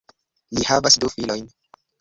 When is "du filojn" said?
1.05-1.47